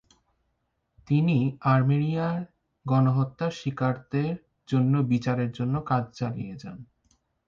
তিনি 1.07 1.37
আর্মেনিয়ায় 1.65 2.43
গণহত্যার 2.85 3.51
শিকারদের 3.51 4.33
জন্য 4.67 4.93
বিচারের 5.11 5.51
জন্য 5.51 5.75
কাজ 5.81 6.03
চালিয়ে 6.13 6.55
যান। 6.55 6.77